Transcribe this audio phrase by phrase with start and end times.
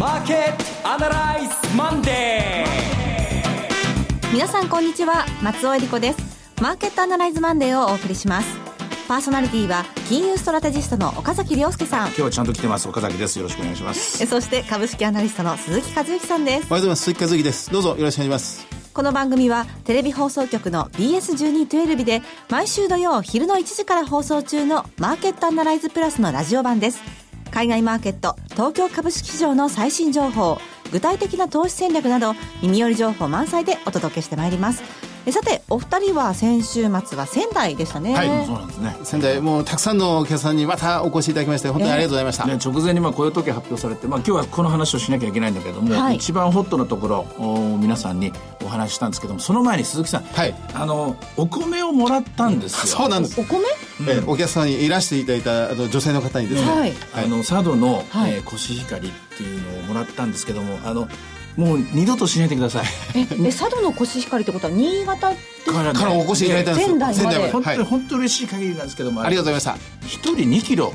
[0.00, 4.32] マーケットアナライズマンデー。
[4.32, 5.26] 皆さんこんにちは。
[5.42, 6.18] 松尾英里子です。
[6.62, 8.48] マーケットアナライズマンデーをお送りします。
[9.08, 12.06] パーソナリティは金融ストラテジストの岡崎良介さん。
[12.06, 12.88] 今日はちゃんと来てます。
[12.88, 13.38] 岡崎です。
[13.38, 14.26] よろしくお願いします。
[14.26, 16.54] そして株式アナリストの鈴木一之さんです。
[16.54, 17.02] おはようございます。
[17.02, 17.70] 鈴木一之です。
[17.70, 18.66] どうぞよろしくお願いします。
[18.94, 27.19] この番組はテレビ放送局の BS1212 で毎週土曜昼の1時から放送中のマーケットアナライズプラスのラジオ版です
[27.50, 30.58] 海外マーケット東京株式市場の最新情報
[30.92, 34.82] 具体的な投資戦略など耳寄り情報満載でお届けしてまいります。
[35.30, 38.14] さてお二人は先週末は仙台でしたね。
[38.14, 38.96] はいそうなんですね。
[39.04, 39.40] 仙台。
[39.40, 48.32] もうたくさんのお客さんにまたお越しいただきまして本当にありがとうございました、ね、直前にまあ雇用統計発表されて、まあ、今日はこの話をしなきゃいけないんだけども、はい、一番ホットなところお皆さんに
[48.64, 53.40] お話ししたんですけどもその前に鈴木さん、はい、あのお米をもらったんですよ、そうなんです。
[53.40, 53.64] お米、
[54.08, 61.08] えお客さんにいらしていただいたあの女性の方にですね、はい、あの佐渡の、はい、えー、コシヒカリっていうのをもらったんですけどもあの
[61.56, 62.84] もう二度としないでください。
[63.14, 67.50] ええ佐渡のコシヒカリってことは新潟からからお越しいただいたんです仙台まで。
[67.50, 70.94] 本当に本当嬉しい限りなんですけどもありがとうございました一人2キロ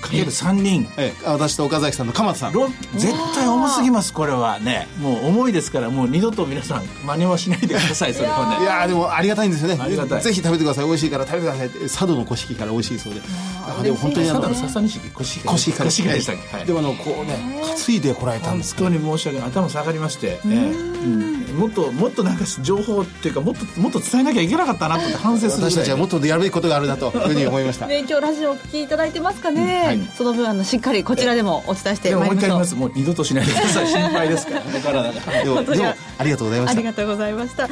[0.00, 2.52] かける3人、ええ、私と岡崎さんの鎌田さん。
[2.94, 4.88] 絶対重すぎますこれはね。
[5.00, 8.64] もう重いですからもう二度と皆さん真似はしないでください それはね。
[8.64, 9.78] いやでもありがたいんですよね。
[9.80, 10.22] ありがたい。
[10.22, 10.86] ぜひ食べてください。
[10.86, 13.20] 美味しいから食べてください佐渡の古式から美味しいそうで。
[13.66, 15.08] あでも本当にあの佐渡の笹錦。
[15.14, 19.48] 古式古式古式でしたっけ、はい、でもあのこうね担いでこられたんです本当に申し訳ない。
[19.48, 27.86] 頭下がりまして、えーうん、もっともっとなんか情報っていうかもっともっと伝えなきゃいけなかったなって反省する私たちはもっとやるべきことがあるなというふうに思いました。
[27.86, 32.58] ね今日ラジオお聞きいただいてますかね、はい、その分あのしっかりこちらでもお伝えしてまいりましょう。
[32.58, 34.60] もう一回もう二度としないでください心配ですから。
[34.60, 35.00] だから
[36.18, 36.70] ありがとうございました。
[36.70, 37.68] ありがとうございました。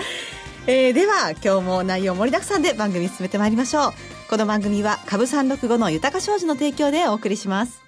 [0.68, 3.92] えー、では今日も内容盛りだくさんで番組進めてまいりましょう。
[4.28, 7.82] この番組は株三六五の豊か商事の提供でお送りします。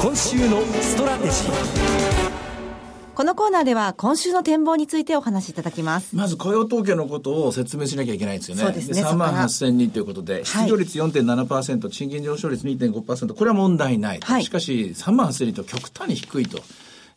[0.00, 1.97] 今週のストラテジー
[3.18, 6.14] このコーナーでは今週の展望についてお話しいただきます。
[6.14, 8.62] まず雇用統計のことを説明しなきゃいけないんですよね。
[8.62, 9.02] そうですね。
[9.02, 14.20] 3万8000人ということで、失業率4.7%、賃金上昇率2.5%、これは問題ない。
[14.20, 16.60] はい、しかし、3万8000人と極端に低いと。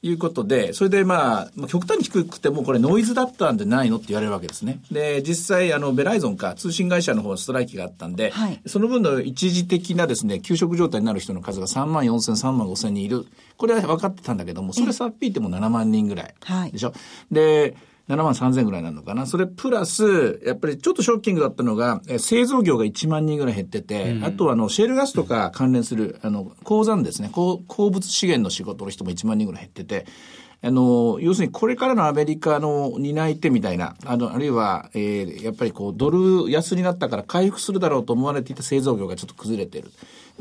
[0.04, 4.80] いうことで、それでまあ、極端に低くてもこれノイズだったんでないのって言われるわけですね。
[4.92, 13.26] で、実際あの、ベライゾンか通信会社の方ストライキがあったんで、はい、その分の一時的なですね、休職状態になる人の数が3万4千、3万5千人いる。
[13.58, 16.34] これは分かってたんだけども、それさっぴいても7万人ぐらい。
[16.72, 16.90] でしょ。
[16.90, 16.96] は
[17.32, 17.76] い、で、
[18.12, 19.26] 7万3000ぐらいなのかな。
[19.26, 30.06] それプラス、やっぱりちょっとショッキングだったのが、え製造業が1万人ぐらい減ってて、うん、あとはあの、シェールガスとか関連する、あの、鉱山ですね、鉱物資源の仕事の人も1万人ぐらい減ってて、
[30.64, 39.92] あの、要するにこれからのアメリカの担い手みたいな、あの、あるいは、えー、やっぱりこう、ドル安になったから回復するだろうと思われていた製造業がちょっと崩れてる。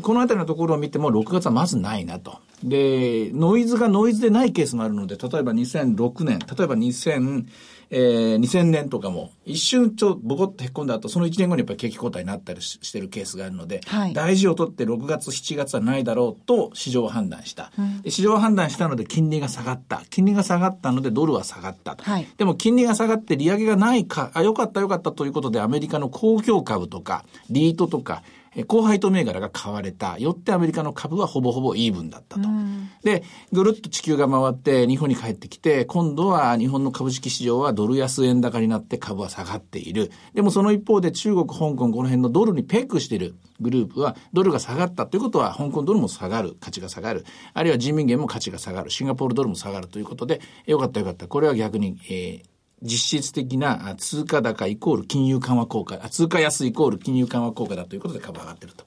[0.02, 2.38] このあたりのところを見ても、6月はまずないなと。
[2.62, 7.46] で、ノイズがノイズでないケースもあるので、例えば2006年、例えば2000、
[7.92, 17.72] えー、2000年とかも、一瞬ちょ、ボコッとへっこんだ後、その1年後にやっぱり景気後退になったりしてるケースがあるので、はい、大事を取って6月、7月はないだろうと市場判断した。
[17.78, 20.02] うん、で市場判断したので金利が下がった。
[20.10, 22.04] 金利が下がったのでドルは下がったと。
[22.04, 28.22] はい、でも金利が下がって利上げがないか、あ、よかったよかったということでアメリカの公共株とか、リートとか、
[28.66, 30.18] 高配当銘柄が買われた。
[30.18, 32.48] よってアメリカの株はほぼほぼイーブンだったと。
[33.02, 33.22] で、
[33.52, 40.10] ぐるっと地球が回って日本に帰ってきて、今度は日本の株式市場はドル安円高になって株は下がっている。
[40.34, 47.24] でもその一方で中国、香港、この辺のドルにペックしているグループは、ドルが下がったということは、香港ドルも下がる、価値が下がる。
[47.54, 48.90] あるいは人民元も価値が下がる。
[48.90, 51.28] シンガポールドルも下がるということで、よかったよかった。
[51.28, 52.49] これは逆に、えー、
[52.82, 58.84] 実質的な通貨高イコール金融緩和効果、通貨安イコール金融緩和効果だということで株上がってると。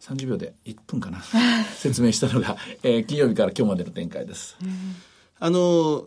[0.00, 1.20] 30秒で1分かな。
[1.76, 4.56] 説明したのが、えー、金曜日から今日までの展開です。
[5.40, 6.04] あの、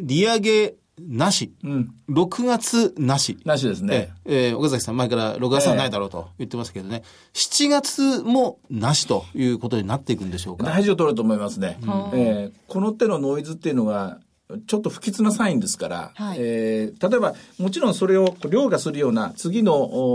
[0.00, 1.52] 利上げなし。
[1.64, 1.94] うん。
[2.08, 3.38] 6月なし。
[3.44, 4.12] なしですね。
[4.24, 7.02] えー、岡崎さん前から6月はないだろうと言ってますけどね。
[7.04, 10.64] えー、7月もなしということになっていくんでしょうか？
[10.64, 11.78] 大事を取ると思いますね。
[11.82, 11.88] うん、
[12.18, 14.20] えー、この手のノイズっていうのが、
[14.66, 19.72] ちょっと不吉なサインですから、はい、えー、例えば、もちろんそれを凌駕するような次の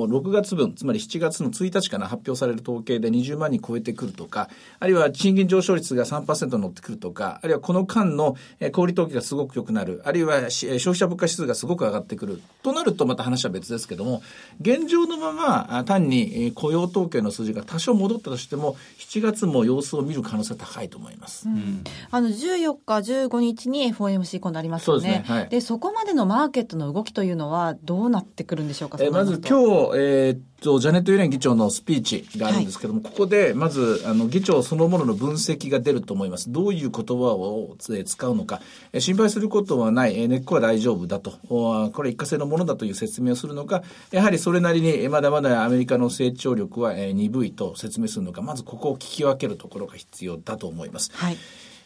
[0.07, 4.47] 6月分、つまり7月の1日から発表される統計で20万人超えてくるとか、
[4.79, 8.35] あるいは賃金上昇率が3%乗ってくるとか、あるいはこの間の
[8.71, 12.39] 小売統計がすごく良くなる、あるいは消費者物価指数がすごく上がってくる。
[12.61, 14.21] となるとまた話は別ですけども、
[14.61, 21.49] 現状のまま単に雇用統計の数字が多少戻ったとしても、7月も様子を見る可能性は高いと思います。
[21.49, 25.01] うん、あの14日、15日に FOMC FOMC 今度ありますよね。
[25.01, 25.36] そうですね。
[25.39, 25.50] はい。
[25.50, 36.51] で、そこまでのマーケットの動きというのはどうなってくるんでしょうか、えーまず日、今日、えーっと、ジャネット・ユレン議長のスピーチがあるんですけども、ここで、まず、あの、議長そのものの分析が出ると思います。
[36.51, 38.62] どういう言葉を、えー使うのか、
[38.94, 51.12] えー心配することはない、えー根っこは大丈夫だと、おこれ一過性のものだという説明をするのか、やはりそれなりに、えーまだまだアメリカの成長力は、えー鈍いと説明するのか、まずここを聞き分けるところが必要だと思います。
[51.13, 51.38] はい。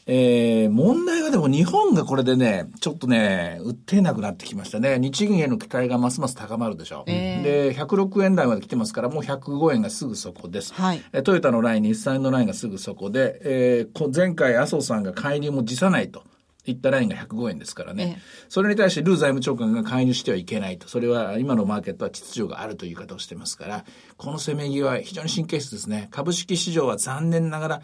[0.05, 4.99] えー問題はでも日本がこれでね、ちょっとね、売ってなくなってきましたね。
[4.99, 7.09] 日銀への期待がますます高まるでしょう。
[7.09, 10.73] で、106円台まで来てますから、もう105円がすぐそこです。
[10.73, 16.23] はいえートヨタのライン、日産のラインがすぐそこで、えーこ前回麻生さんが介入も辞さないと。
[16.65, 18.15] いったラインが105円ですからね。
[18.17, 20.87] ええそれに対してルー財務長官が介入してはいけないと。
[20.87, 23.85] それは今のマーケットは秩序があるという言い方をしてますから、
[24.15, 26.07] このせめぎは非常に神経質ですね。
[26.11, 27.81] 株式市場は残念ながら、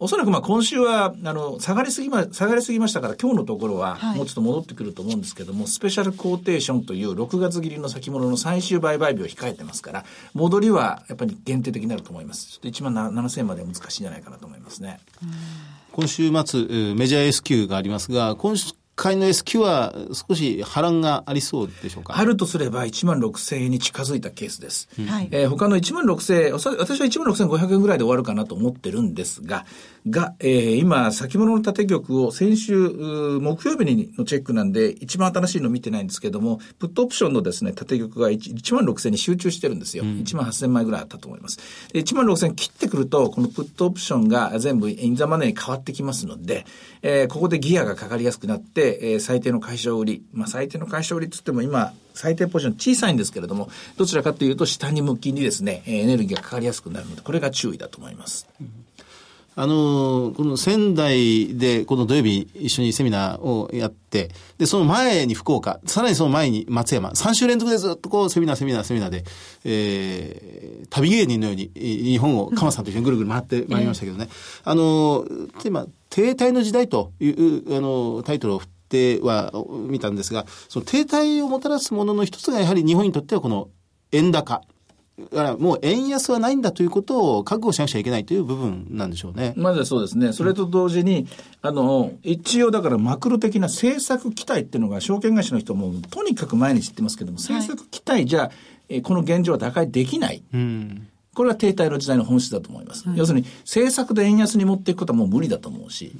[0.00, 10.04] おそらくまあ今週は、あの、下がりすぎま、下がりすぎましたから、今日のところははいもうちょっと戻ってくると思うんですけども、スペシャルコーテーションという6月切りの先物の最終売買日を控えてますから、
[10.34, 12.48] 戻りはやっぱり限定的になると思います。
[12.48, 15.00] ちょっと1万7000円までは難しいんじゃないかなと思いますね。
[15.92, 18.56] 今週末、えーメジャー S q がありますが、今
[18.96, 19.94] 回の S q は
[20.28, 22.18] 少し波乱がありそうでしょうか？
[22.18, 24.88] あるとすれば1万6000円に近づいたケースです。
[25.06, 29.64] はいえー他の1万6000円、私は1万6500円ぐらいで終わるかなと思ってるんですが、
[30.08, 32.74] が、えー今、先物の縦玉を先週、
[33.40, 40.04] 木曜日にのチェックなんで、一番新しいの見てないんですけども、プットオプションのですね、縦玉が 1, 1万6000に集中してるんですよ。
[40.04, 41.58] 1万8000枚ぐらいあったと思います。
[41.92, 46.66] で1万6000切ってくると、このプットオプションが全部インザマネーに変わってきますので、
[47.02, 50.22] えーここでギアがかかりやすくなって、えー最低の解消売り。
[50.32, 58.46] まあ、最低の解消売りって言っても今、最低ポジション小さいんですけれども、どちらかというと下に向きにですね、えーエネルギーがかかりやすくなるので、これが注意だと思います。
[59.56, 69.24] あのーこの仙台で、この土曜日一緒にセミナーをやって、で、その前に福岡、さらにその前に松山、3週連続でずっとこう、セミナー、セミナー、セミナーで、
[69.64, 74.28] えー、旅芸人のように、日本を鎌さんと一緒にぐるぐる回ってまいりましたけどね。
[74.64, 79.52] あのー、今、停滞の時代という、あのー、タイトルを振っては
[79.88, 83.68] 見たんですが、その停滞をもたらすものの一つがやはり日本にとってはこの
[84.12, 84.62] 円高。
[85.16, 89.54] だからもう円安はないんだということを覚悟しなくちゃいけないという部分なんでしょうね。
[89.56, 90.32] まずはそうですね。
[90.32, 91.28] それと同時に、
[91.62, 98.50] あの、一応だからマクロ的な政策期待っていうのが、証券会社の人もとにかく毎日言ってますけども、政策期待じゃ、
[98.88, 100.42] えーこの現状は打開できない。
[100.52, 101.06] うん。
[101.32, 103.04] これは停滞の時代の本質だと思います。
[103.14, 106.12] 要するに、政策で円安に持っていくことはもう無理だと思うし、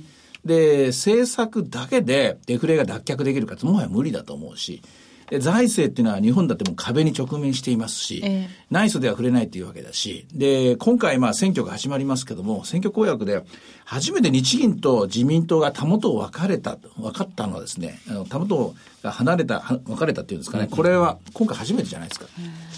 [0.44, 4.82] で、政策だけでデフレが脱却できるかってもはや無理だと思うし、
[5.30, 8.48] で財政っていうのは日本だってもう壁に直面していますし、ええ。
[8.70, 13.42] 内緒では触れないというわけだし、で、今回まあ選挙が始まりますけども、選挙公約で
[13.84, 22.26] 初めて日銀と自民党がたもとを分かれた、分かったのはですね、あのたもとが離れた、は分かれたっていうんですかね、これは今回初めてじゃないですか。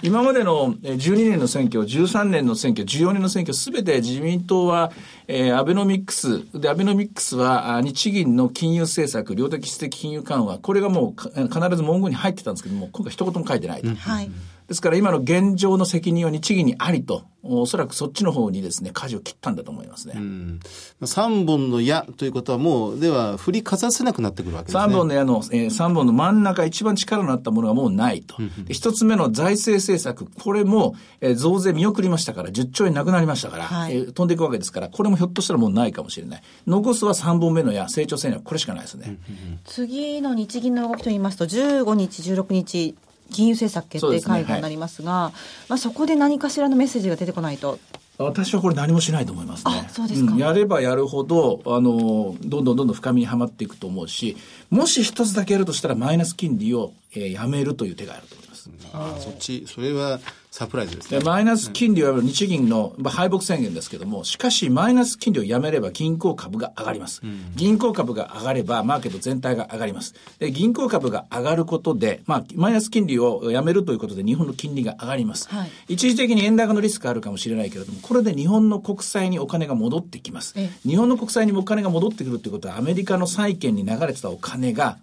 [0.02, 4.90] 今までのえー12年の選挙、13年の選挙、14年の選挙、すべて自民党は、
[5.28, 13.94] えーアベノミクス、で、アベノミクスは、あ日銀の金融政策、量的質的金融緩和、これがもうか必ず文言に入ってたんですけども、今回一言も書いてないと。
[13.94, 14.30] はい。
[14.68, 20.14] ですから今の現状の責任は日銀にありと、おそらくそっちの方にですね、舵を切ったんだと思いますね。
[20.16, 20.60] うん
[21.04, 24.80] 三本の矢ということはもう、では振りかざせなくなってくるわけですね。
[24.82, 28.36] 三本の矢の、えー三本の真ん中一番力のあったものがもうないと。
[28.64, 36.42] で一つ目の財政政策、これも、えー増税見送りましたから、10兆円なくなりましたから、はいえー飛んでいくわけですから、これもひょっとしたらもうないかもしれない。
[36.66, 39.18] 残すは三本目の矢、成長戦略、これしかないですね。
[39.64, 42.96] 次の日銀の動きといいますと、15日、16日、
[43.30, 45.32] 金融政策決定会合になりますが、
[45.68, 47.78] まあ、そこで何かしらのメッセージが出てこないと。
[48.18, 49.84] 私はこれ何もしないと思いますね。
[49.86, 54.36] あそうですかんやればやるほど、あの、どんどんどんどん深みにはまっていくと思うし、
[54.70, 58.70] もし一つだけやるとしたらマイナス金利を、えーやめるという手があると思います。
[58.92, 60.18] ああそっち、それは
[60.56, 61.18] サプライズですね。
[61.18, 67.20] でマイナス金利は日銀のまあ敗北宣言ですけども、しかしマイナス金利をやめれば銀行株が上がります。
[67.56, 70.14] 銀行株が上がればマーケット全体が上がります。
[70.38, 75.46] で、銀行株が上がることで、まあ、マイナス金利をやめるということで日本の金利が上がります。
[75.50, 80.70] はい一時的に円高のリスクあるかもしれないけれども、これで日本の国債にお金が戻ってきますえ。
[80.86, 84.96] 日本の国債にお金が戻ってくるということは、アメリカの債券に流れてたお金が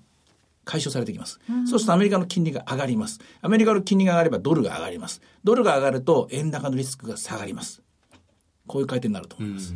[0.66, 1.40] 解消されてきます。
[1.68, 3.20] そうするとアメリカの金利が上がります。
[3.42, 5.22] アメリカの金利が上がればドルが上がります。
[5.44, 7.82] ドルが上がると円高のリスクが下がります。
[8.68, 9.74] こういう回転になると思います。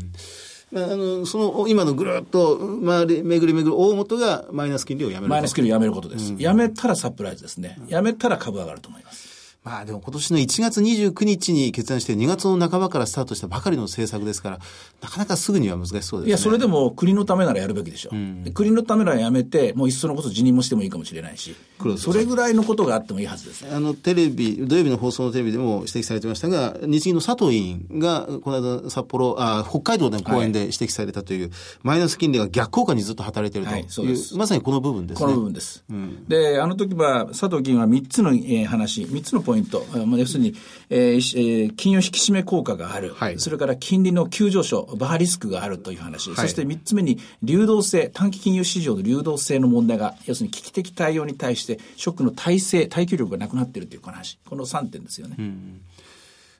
[0.71, 5.29] まあ、あの、その、今のぐるっと、まあ、巡り巡る大元がマイナス金利をやめると。
[5.29, 6.35] マイナス金利をやめることです。
[6.37, 7.79] やめたらサプライズですね。
[7.87, 9.26] やめたら株上がると思います。
[9.67, 14.59] まあでも今年の1月29日に決断して2月の半ばからスタートしたばかりの政策ですから、
[15.01, 16.27] なかなかすぐには難しそうですね。
[16.27, 18.11] いや、それでも国のためならやるべきでしょ。
[18.45, 21.53] で国のためならやめて、もういっそのこと辞任もしてもいいかもしれないし、
[21.97, 23.65] それぐらいのことがあってもいいはずです。
[23.69, 31.51] あの、テレビ、土曜日の放送のテレビでも指摘されてましたが、日銀の佐藤委員が、この間札幌、あ北海道での講演で指摘されたという、
[31.83, 35.25] マイナス金利が逆効果にずっと働いているという、はいまさにこの部分ですね。
[35.25, 35.83] この部分です。
[36.29, 39.56] で、あの時は佐藤議員は3つの、えー話、3つのポイント、
[39.93, 40.55] あまあ、要するに、
[40.89, 43.39] えー金融引き締め効果がある、はい。
[43.39, 55.37] それから金利の急上昇、バーリスクがあるという話、そして3つ目に流動性、短期金融市場の流動性の問題が、要するに危機的対応に対して、ショックの耐性、耐久力がなくなっているという話、この3点ですよね。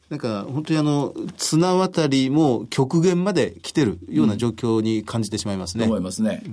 [0.10, 5.86] なんか本当にあの、綱渡りも極限まで来てるような状況に感じてしまいますね。
[5.86, 6.44] 思いますね。
[6.46, 6.50] え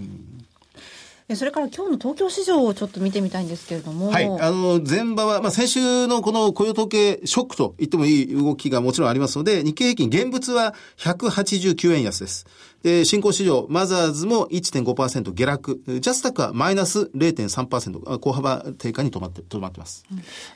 [1.33, 4.11] それから今日の東京市場をちょっと見てみたいんですけれども。
[4.11, 4.27] はい。
[4.27, 12.47] あの、前場は、まあ、先週のこの雇用統計ショックと言ってもいい動きがもちろんありますので、日経平均現物は189円安です。
[12.85, 15.83] で、新興市場、マザーズも1.5%下落。
[15.87, 20.05] ジャスタックはマイナス0.3%、あ小幅低下に止まって、止まってます。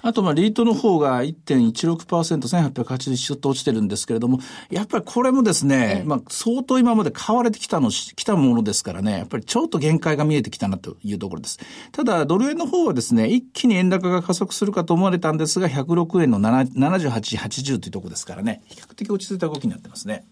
[0.02, 11.58] あと、まあ、リートの方が1.16%、1880ちょっと落ちてるんですけれども、やっぱりこれもですね、まあ、相当今まで買われてきたのし、来たものですからね、やっぱりちょっと限界が見えてきたなというところです。
[11.92, 20.26] ただ、ドル円の方はですね、一気に円高が加速するかと思われたんですが、106円の7 78、80というところですからね、比較的落ち着いた動きになってますね。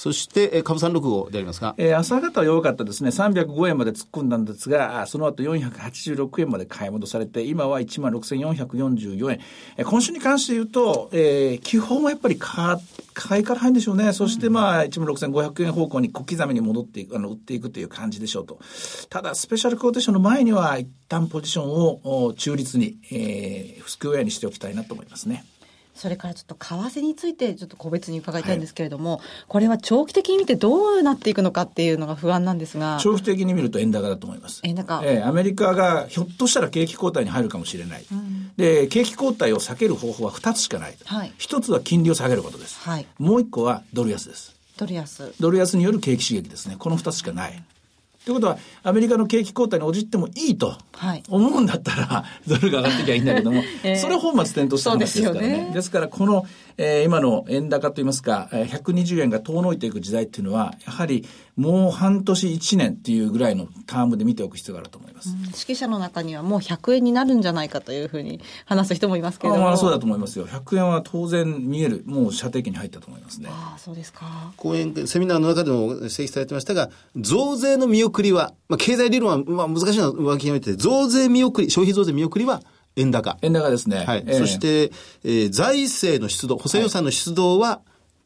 [0.00, 3.10] そして、え株365でありますが、えー朝方は弱かったですね。
[3.10, 9.40] 305円まで突っ込んだんですが、あその後486円まで買い戻されて、今は16,444円。
[9.76, 12.80] えー今週に関して言うと、えー基本はやっぱりか
[13.12, 14.14] 買いから入るんでしょうね。
[14.14, 18.58] そしてまあ、16,500円方向に小刻みに戻っていく、あの、売っていくという感じでしょうと。
[19.10, 25.44] ただ、スペシャルコーテーションの前には、一旦ポジションをお中立に、えー、スクエアにしておきたいなと思いますね。
[25.94, 32.98] それからちょっと為替についてちょっと個別に伺いたいんですけれども、これは長期的に見てどうなっていくのかっていうのが不安なんですが。
[33.00, 34.60] 長期的に見ると円高だと思います。
[34.64, 38.04] 円高ええアメリカがひょっとしたら景気後退に入るかもしれない。
[38.56, 40.96] で、景気後退を避ける方法は2つしかない。
[41.04, 42.78] はい1つは金利を下げることです。
[42.80, 44.54] はいもう1個はドル安です。
[44.76, 45.34] ドル安。
[45.38, 46.76] ドル安による景気刺激ですね。
[46.78, 47.62] この2つしかない。
[48.30, 51.22] ということは、アメリカの景気後退に応じてもいいとはい。
[51.28, 53.96] 思うんだったら、ドルが上がってきゃいいんだけども、 ええ。
[53.96, 55.40] それは本末転倒した話ですからね。
[55.40, 55.74] ですよね。
[55.74, 56.46] ですから、この、
[56.82, 65.28] えー今の円高といいますか、えー120円が遠のいていく時代っていうのは、やはりもう半年1年っていうぐらいのタームで見ておく必要があると思います。
[65.28, 69.64] 指揮者の中にはもう100円になるんじゃないかというふうに話す人もいますけれども。
[69.66, 70.46] あまあそうだと思いますよ。
[70.46, 73.50] 100円は当然見える、もう射程期に入ったと思いますね。
[73.50, 74.54] ああ、そうですか。
[74.56, 82.62] 講演、セミナーの中でも指摘されてましたが、増税の見送りは、まあ、経済理論は、まあ、難しいのは上書きやめて、増税見送り、消費増税見送りは
[82.96, 83.38] 円高。
[83.42, 84.04] 円高ですね。
[84.04, 84.24] はい。
[84.26, 84.92] ええそして、
[85.24, 87.80] えー財政の出動、補正予算の出動は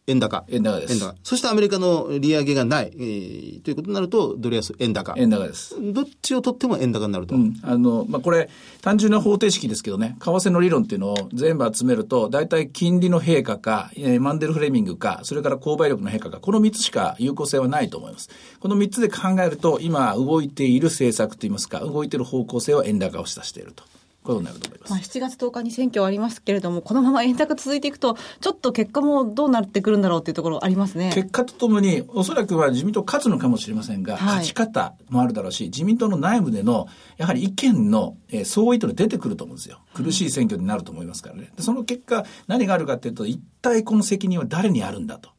[0.06, 0.44] 円高。
[0.48, 1.14] 円高です円高。
[1.22, 5.14] そしてアメリカの利上げがない、えーということになると、ドル安、円高。
[5.16, 5.76] 円高です。
[5.80, 7.34] どっちを取っても円高になると。
[7.34, 8.50] うん、あの、まあ、これ、
[8.82, 18.28] 単純な方程式ですけどね、為替の理論っていうのを全部集めると、大体金利の陛下か、えーマンデルフレミングか、それから購買力の陛下か、この3つしか有効性はないと思います。
[18.60, 23.84] この3つで考えると、今動いている政策といいますか、動いている方向性は円高を示唆していると。
[24.24, 24.92] ことになると思います。
[24.92, 31.12] まあ、7月10日に選挙ありますけれども、このまま円高続いていくと、ちょっと結果もどうなってくるんだろうっていうところありますね。
[31.14, 36.88] 結果とともに、おそらくは自民党勝つのかもしれませんが、はい勝ち方もあるだろうし、自民党の内部での、
[37.18, 39.80] やはり意見の、えー相違というのが出てくると思うんですよ。
[39.94, 41.50] 苦しい選挙になると思いますからね。
[41.56, 45.30] でその結果、何があるかというと、一体この責任は誰にあるんだと。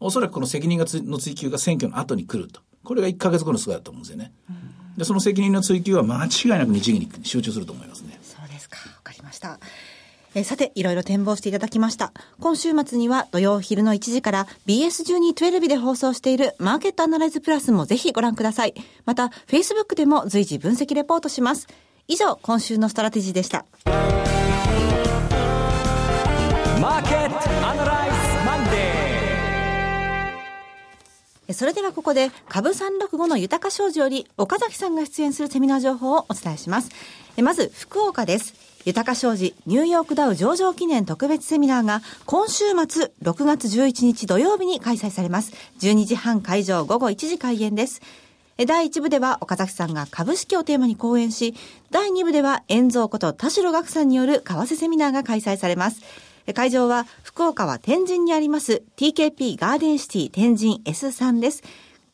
[0.00, 2.60] おそらくこの責任がつの追及が選挙の後に来ると。
[2.84, 4.32] これが1ヶ月後の姿だと思うんですよね。
[4.96, 8.18] で、その責任の追及は間違いなく日銀に集中すると思いますね。
[8.22, 8.78] そうですか。
[8.78, 9.58] わかりました。
[10.34, 12.12] えさて、いろいろ展望していただきました。
[12.40, 18.74] 今週末には土曜昼の1時から BS1212 で放送しているマーケットアナライズプラスもぜひご覧ください。
[19.06, 21.66] また、Facebook でも随時分析レポートします。
[22.06, 23.64] 以上、今週のストラテジーでした。
[31.52, 36.90] それではここで、株365の豊か商事より岡崎さんが出演するセミナー情報をお伝えします。
[37.40, 38.54] まず、福岡です。
[38.84, 45.52] 豊か商事ニューヨークダウ上場記念特別セミナーが今週末6月11日土曜日に開催されます。
[45.80, 48.00] 12時半会場午後1時開演です。
[48.64, 51.54] 第1部では岡崎さんが株式をテーマに講演し、
[51.90, 56.00] 第2部では遠蔵こと田代岳さんによる為替セミナーが開催されます。
[56.54, 61.64] 会場は福岡は天神にあります TKP ガーデンシティ天神 S3 です。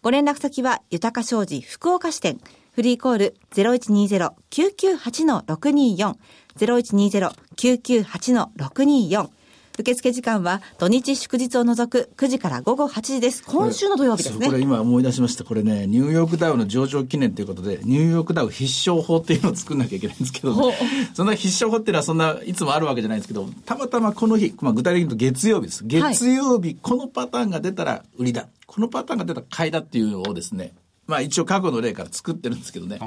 [0.00, 2.40] ご連絡先は豊か商事福岡支店。
[2.72, 6.14] フリーコール0120-998-624
[6.56, 9.41] 0120-998-624。
[9.78, 13.42] 受付時間は土日祝日を除く9時から午後8時です。
[13.44, 14.46] 今週の土曜日ですね。
[14.46, 15.44] これ今思い出しました。
[15.44, 20.76] これね、ニューヨークダウの上場記念ということで、ニューヨークダウ必勝法っていうのを作んなきゃいけないんですけど、ね、
[21.14, 25.84] そんな必勝法っていうのはそんないつもあるわけじゃないんですけど、たまたまこの日、まあ、具体的に言うと月曜日です。
[25.84, 28.48] 月曜日、はい、このパターンが出たら売りだ。
[28.66, 30.74] このパターンが出たら買いだっていうのをですね、
[31.06, 32.98] まあ一応過去の例から作ってるんですけどね。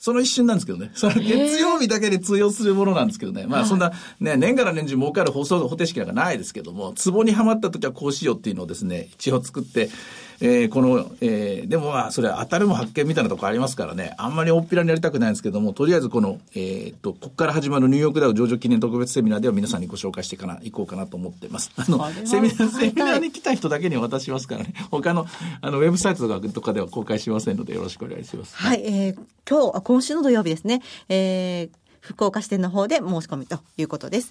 [0.00, 0.90] その一瞬なんですけどね。
[0.94, 3.46] その月曜日だけで通用するものなんですけどね。
[3.46, 9.90] まあそんなね、年がら年中儲かる放送方程式なんかないですけども、ツボにはまった時はこうしようっていうのをですね、一応作って、
[10.40, 21.70] えー、この、えー、でもまあ、それ当たるも発見みたいなとこありますからね、あんまり大っぴらにやりたくないんですけども、とりあえずこの、えー、っと、ここから始まるニューヨークダウ上場記念特別セミナーでは皆さんにご紹介していかな、いこうかなと思ってます。
[21.76, 25.26] あの、セミナー、セミナーに来た人だけに渡しますからね、他の、
[25.60, 28.56] あの、ウェブサイトとかとかでは公開しませんので、よろしくお願いします。
[28.56, 29.16] はい、えー、
[29.48, 34.30] 今日、今週の土曜日ですね、えー、福岡支店の方で申し込みということです。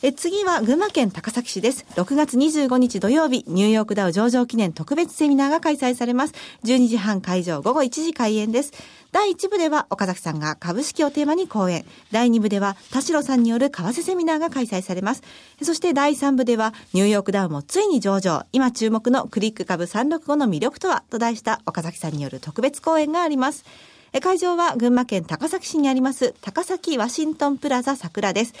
[0.00, 1.84] え次は群馬県高崎市です。
[1.96, 6.34] 6月25日土曜日、ニューヨークダウ上場記念特別セミナーが開催されます。
[6.62, 8.72] 12時半会場、午後1時開演です。
[9.10, 11.84] 第1部では岡崎さんが株式をテーマに講演。
[12.12, 15.24] 第2部では田代さんによる為替セミナーが開催されます。
[15.62, 18.46] そして第3部ではニューヨークダウもついに上場。
[18.52, 23.64] 今注目のクリック株365の魅力とはと題した岡崎さんによる特別講演があります。
[24.22, 28.54] 会場は群馬県高崎市にあります高崎ワシントンプラザ桜です。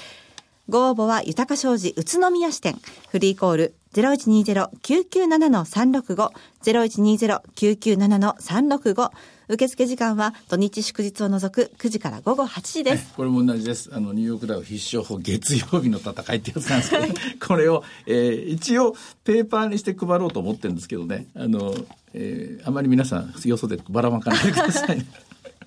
[0.70, 2.78] ご応募は豊か商事宇都宮支店。
[3.08, 6.30] フリーコール0120-997-365。
[6.62, 9.10] 0120-997-365。
[9.48, 13.14] 受付時間は土日祝日を除く9時から午後8時です。
[13.14, 13.88] これも同じです。
[13.94, 18.94] あの、ニューヨークダウ必勝法月曜日の戦いってやつなんですけど、ね、 これを、えー、一応
[19.24, 21.28] ペーパーにして配ろうと思ってるんですけどね。
[21.34, 21.74] あの、
[22.12, 25.06] えー、あまり皆さんよそでばらまかないでください、ね。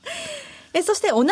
[0.74, 1.32] えそして同じ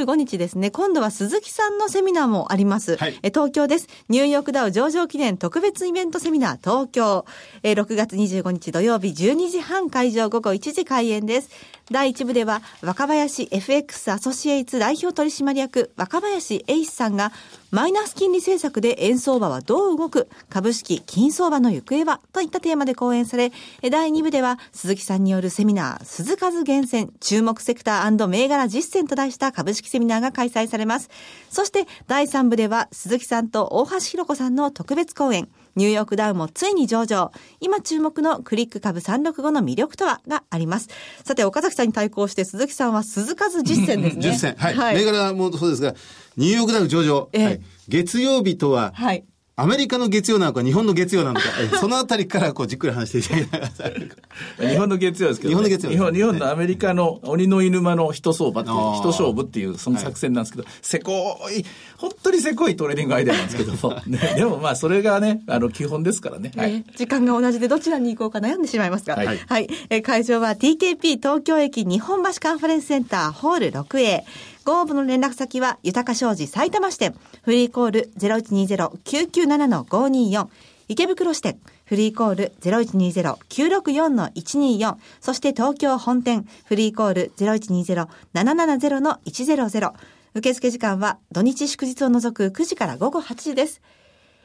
[0.00, 2.96] 25日ですね、今度は鈴木さんのセミナーもあります。
[2.96, 3.88] はい、え東京です。
[4.08, 7.26] ニューヨークダウ上場記念特別イベントセミナー東京。
[7.62, 11.50] え6月25日土曜日12時半会場午後1時開演です。
[11.90, 17.32] 第1部では若林 FX アソシエイツ代表取締役若林英史さんが
[17.70, 20.28] マイナス金利政策で円相場はどう動く？
[20.48, 22.20] 株式、金相場の行方は？
[22.32, 23.52] といったテーマで講演され、
[23.92, 31.10] 第2部では鈴木さんによるセミナー、鈴数厳選、注目セクター銘柄実践と題した株式セミナーが開催されます。
[31.48, 37.32] そして第3部では鈴木さんと大橋弘子さんの特別講演、ニューヨークダウもついに上場。
[37.60, 40.20] 今注目のクリック株365の魅力とは？
[40.26, 40.88] があります。
[41.24, 44.22] さて、岡崎さんに対抗して鈴木さんは鈴数実践ですね。
[44.22, 44.56] 実践。
[44.56, 44.74] はい。
[44.74, 45.94] はい、銘柄もそうですが、
[46.36, 47.28] ニューヨークダウ上場。
[47.32, 49.24] えー、はい、月曜日とは、はい。
[49.60, 51.42] アメリカの月曜なのか、日本の月曜なのか、
[51.78, 54.14] そのあたりからこうじっくり話していただきなが
[54.58, 54.70] ら。
[54.70, 56.14] 日本の月曜ですけど、ね、日本の月曜、日本。
[56.14, 61.64] 日本のアメリカの鬼の犬間の人相場っていう、人勝負っていうその作戦なんですけど、はい、せこい、
[61.98, 66.52] 本当にせこいトレーニングアイデアなんですけども、 ね、でもまあそれがね、あの基本ですからね。
[66.56, 69.16] はい、時間が同じでどちらに行こうか悩んでしまいますが。
[69.16, 69.38] はい。
[69.46, 74.22] はい、え会場は TKP 東京駅日本橋カンファレンスセンターホール 6A。
[74.64, 80.48] ご応募の連絡先は、豊か商事埼玉支店、フリーコール0120-997-524、
[80.88, 89.92] 池袋支店、フリーコール0120-964-124、そして東京本店、フリーコール0120-770-100、
[90.34, 93.80] 受付時間は土日祝日を除く9時から午後8時です。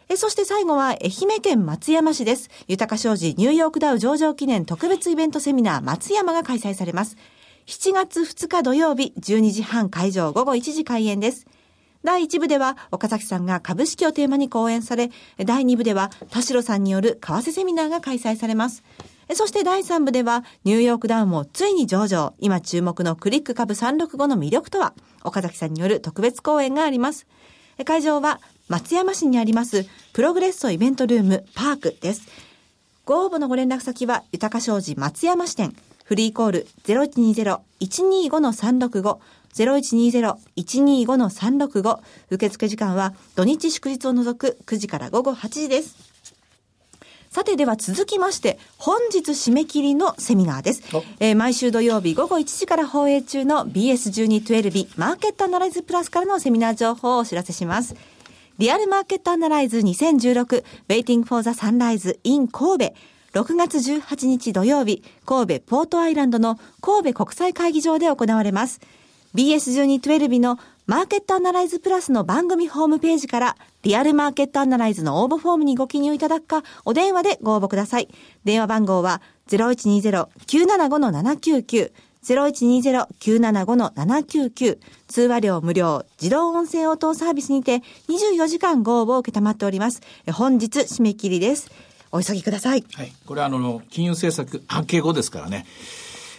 [0.08, 2.50] えそして最後は愛媛県松山市です。
[2.68, 7.18] 豊か商事ニューヨークダウ上場記念特別イベントセミナー松山が開催されます。
[7.68, 11.48] 7月2日土曜日12時半会場午後1時開演です。
[12.04, 15.10] 第1部では岡崎さんが株式をテーマに講演され、
[15.44, 18.84] 第2部では田代さんによる為替セミナーが開催されます。
[19.34, 27.26] そして第3部ではニューヨークダウンもついに上場、今注目のクリック株365の魅力とは、岡崎さんによる特別講演があります。
[27.84, 32.28] 会場は松山市にありますプログレッソイベントルームパークです。
[33.06, 35.76] ご応募のご連絡先は豊か商事松山支店
[36.06, 39.18] フリーコール0120-125-365
[39.56, 46.14] 0120-125-365受付時間は土日祝日を除く9時から午後8時です。
[47.32, 50.84] さてでは続きまして、本日締め切りのセミナーです。
[51.20, 57.94] えー、毎週土曜日午後1時から放映中の BS1212 マーケットアナライズプラスからのセミナー情報をお知らせします。
[58.58, 62.94] リアルマーケットアナライズ2016 Waiting for the Sunrise in 神戸
[63.36, 68.80] 6月18日土曜日、神戸ポートアイランドの神戸国際会議場で行われます。
[69.36, 78.08] BS1212 のマーケットアナライズプラスの番組ホームページからリアルマーケットアナライズの応募フォームにご記入いただくか、お電話でご応募ください。
[78.46, 81.92] 電話番号は0120-975-799
[82.24, 90.02] 0120-975-799通話料無料自動音声応答サービスにて24時間ご応募を受けたまっております。
[90.32, 91.70] 本日締め切りです。
[92.12, 92.86] お急ぎください。
[92.94, 93.14] はい。
[93.26, 95.66] これはあの、金融政策明け後ですからね。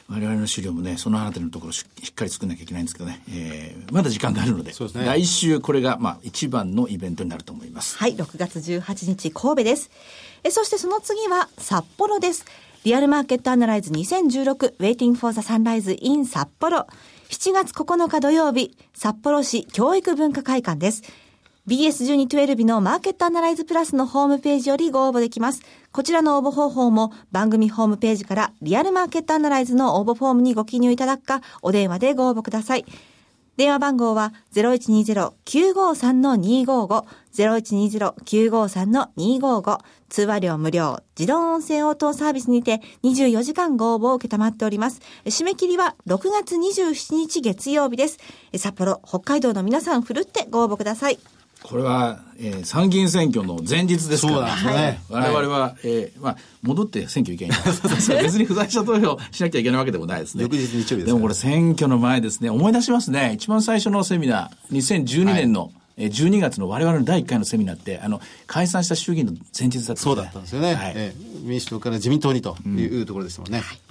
[0.09, 7.99] 我々の資料もね、そのあたりのところしっかり作んなきゃいけないんですけどね、えー、まだ時間があるので、でね、来週これが、まあ、一番のイベントになると思います。
[7.99, 9.91] はい、6月18日神戸です。
[10.45, 12.45] えそしてその次は札幌です。
[12.85, 16.87] リアルマーケットアナライズ2016 Waiting for the Sunrise in 札幌。
[17.31, 21.03] 7月9日土曜日、札幌市教育文化会館です。
[21.69, 25.63] BS1212 のマーケットアナライズプラスのホームページよりご応募できます。
[25.91, 32.85] こちらの応募方法も番組ホームページからリアルマーケットアナライズの応募フォームにご記入いただくか、お電話でご応募ください。
[33.57, 45.01] 電話番号は0120-953-255、0120-953-255、通話料無料、自動音声応答サービスにて24時間ご応募を受けたまっております。
[45.25, 48.19] 締め切りは6月27日月曜日です。
[48.57, 51.19] 札幌、北海道の皆さん、ふるってご応募ください。
[51.62, 57.59] これは、えー、参議院選挙の前日ですから、ね、我々は、はい、えー、まあ、戻って選挙行けない。
[58.23, 60.42] 別に不在者投票しなきゃいけないわけでもないですね。
[60.42, 63.33] 翌日日曜日です、でもこれ選挙の前ですね、思い出しますね。
[63.35, 70.75] 一番最初のセミナー、2012年の、はい12月の我々の第1回のセミナーって、あの、解散した衆議院の前日だったんです、ね、そうだったんですよね。
[70.75, 73.61] はい、えー、民主党から自民党にというところですもんね。
[73.61, 73.86] はい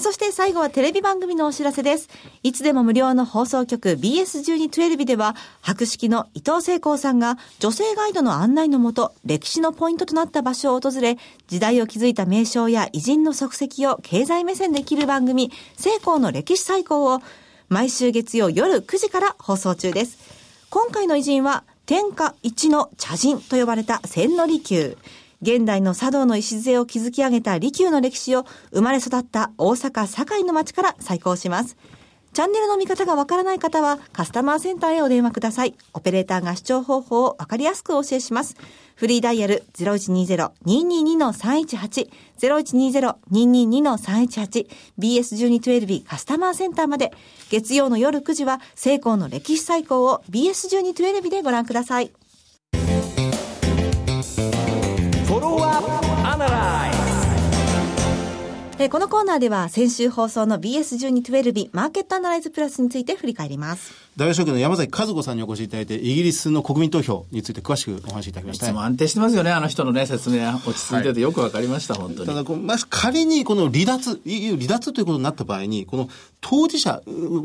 [0.00, 2.08] そして最後はテレビ番組のお知らせです。
[2.42, 17.20] いつでも無料の放送局 BS1212 では、博識の伊藤聖光さんが女性ガイドの案内のもと、歴史のポイントとなった場所を訪れ、時代を築いた名称や偉人の足跡を経済目線できる番組、聖光の歴史最高を、
[17.68, 20.18] 毎週月曜夜9時から放送中です。
[20.70, 24.96] 今回の偉人は、天下一の茶人と呼ばれた千利休。
[25.42, 31.76] 現代の茶道の礎を築き上げた利休の歴史を生まれ育った大阪堺の町から再考します。
[32.32, 35.74] チャンネルの見方がわからない方はカスタマーセンターへお電話ください。
[35.92, 38.56] オペレーターが視聴方法をわかりやすくお教えします。
[38.94, 44.66] フリーダイヤル0120-222-318 0120-222-318
[44.98, 47.12] BS1212 カスタマーセンターまで
[47.50, 52.12] 月曜の夜9時は成功の歴史最高を BS1212 でご覧ください。
[58.82, 64.02] えこのコーナーでは先週放送の BS1212 マーケットアナライズプラスについて振り返ります。
[64.14, 68.66] 大学証券の山崎和子さんにお越しいただいて、イギリスの国民投票について詳しくお話しいただきました。
[68.66, 72.28] いつも安定してますよね、あの人のね、説明は落ち着いててよくわかりました、はい、本当に。
[72.28, 76.10] ただこまあ、仮にこの離脱、離脱ということになった場合に、この
[76.42, 77.00] 当事者、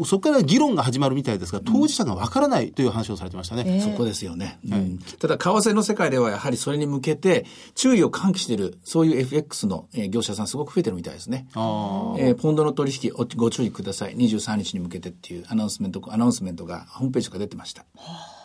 [0.06, 3.64] そこから議論が始まるみたいですが、当事者がわからないという話をされてましたね。
[3.66, 4.60] えー、そこですよね。
[4.70, 7.46] うん、ただ、為替の世界ではやはりそれに向けて、
[7.76, 11.48] 注意を喚起している、そういう FX の業者さんすごく増えてるみたいですね。
[11.54, 14.16] あえー、ポンドの取引ご注意ください。
[14.16, 17.86] 23日に向けてっていうアナウンスメント、アナウンスメントがホームページ出てました。
[17.96, 18.37] はあ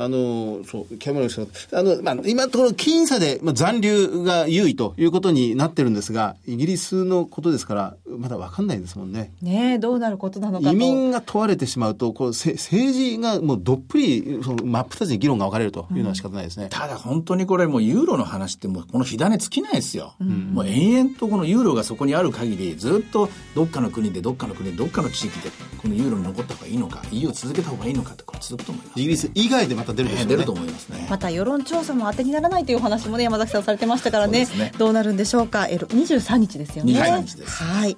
[0.00, 9.32] あの、そう、キャメロンさん、あの、まあ、今のところ僅差で、まあ、残留が優位ということになってるんですが、イギリスのことですから、まだわかんないですもんね。
[9.42, 16.64] ねどうなることなのか移民が問われてしまうと、こうせ政治がもうどっぷり、その真っ二つに議論が分かれるというのは仕方ないですね。
[16.64, 20.14] うん、ただ本当にこれもうユーロの話ってもうこの火種尽きないですよ。
[20.20, 30.30] うん、もう延々とこのユーロがそこにある限り、ずっとどっかの国でどっかの国でどっかの地域で、このユーロに残った方がいいのか、EU を続けた方がいいのかって、これ続くと思います、ね、イギリス以外でまた出るでしょうね。
[30.30, 30.88] 出ると思います。
[30.90, 31.06] ね。
[31.10, 35.66] また世論調査も当てにならないという話もね山崎さんされてましたからね、ね、どうなるんでしょうか。
[35.68, 36.94] え23日ですよね。
[37.00, 37.96] はい。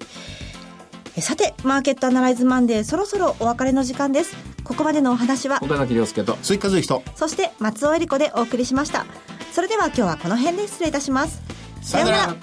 [1.20, 4.36] さてマーケットアナライズマンデーそろそろお別れの時間です。
[4.64, 9.06] ここまでのお話は岡崎亮介と鈴木和之とそして松尾恵理子でお送りしました。
[9.52, 11.42] それでは今日はこの辺で失礼いたします。
[11.82, 12.36] さようなら。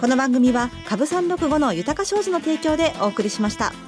[0.00, 3.87] この番組は株三六五の豊か商事の提供でお送りしました。